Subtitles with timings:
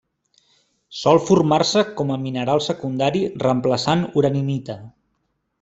[0.99, 4.79] Sol formar-se com a mineral secundari reemplaçant uraninita.